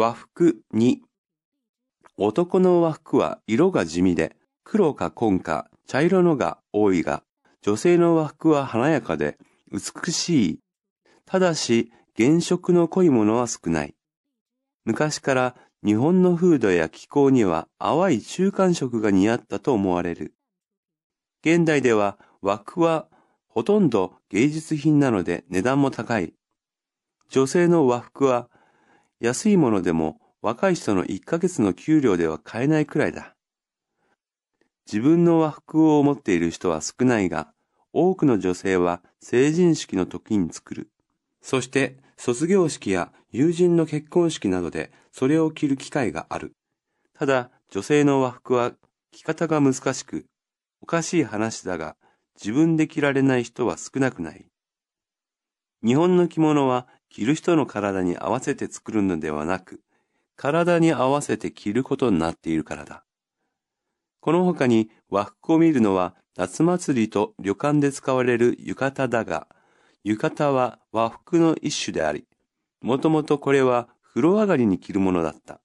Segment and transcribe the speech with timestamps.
[0.00, 0.98] 和服2
[2.16, 7.24] 男の和服は色が地味で、黒か紺か茶色のが多いが、
[7.62, 9.38] 女性の和服は華やかで
[9.72, 10.60] 美しい。
[11.26, 13.96] ただし、原色の濃いものは少ない。
[14.84, 20.32] 昔から日本の風土や気候には淡い中間色が似合ったと思われる。
[21.44, 23.08] 現代では和服は
[23.48, 26.34] ほとんど芸術品なので値段も高い。
[27.30, 28.48] 女性の和服は
[29.20, 33.34] 安いものでも若い人の1ヶ月の給料では買えないくらいだ。
[34.86, 37.52] 自分の和服を持っている人は少ないが、
[37.92, 40.90] 多くの女性は成人式の時に作る。
[41.42, 46.52] そして卒業式や友人の結婚式などでそれを着る機会がある。
[47.12, 48.72] ただ、女性の和服は
[49.10, 50.26] 着方が難しく、
[50.80, 51.96] おかしい話だが、
[52.36, 54.46] 自分で着られない人は少なくない。
[55.84, 59.80] 日本の着物は着る人の体に合わせて作るのではなく、
[60.36, 63.04] 体に合わせて着ることになっているからだ。
[64.20, 69.48] この他に和服を見るのは夏祭りと旅館で使われる浴衣だが、
[70.04, 72.26] 浴衣は和服の一種であり、
[72.80, 75.60] もともとこれは風呂上がりに着るものだった。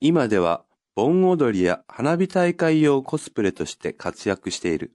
[0.00, 4.92] 今では盆踊りや花火大会用コスプレとして活躍している。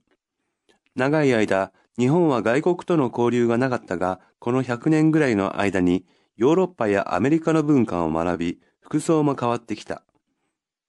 [0.94, 6.04] 長い間、日本は外国との交流がなかったが、この100年ぐらいの間に
[6.36, 10.02] ヨーロッパやアメリカの文化を学び、服装も変わってきた。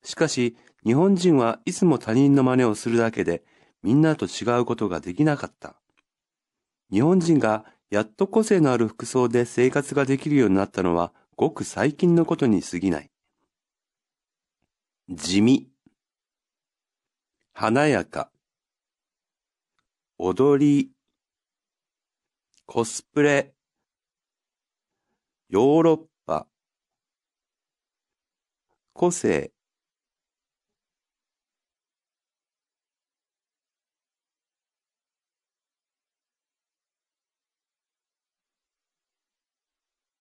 [0.04, 3.44] しかし、日本人はいつも他人の真似をするだけで、
[3.84, 5.76] みんなと違うことができなかった。
[6.92, 13.12] 日本人がやっと個性のある服装で生活ができるようになったのは、ごく最近のことに過ぎない。
[15.10, 15.70] 地味、
[17.54, 18.32] 華やか、
[20.18, 20.95] 踊り、
[22.68, 23.54] コスプレ、
[25.50, 26.48] ヨーロッパ、
[28.92, 29.55] 個性、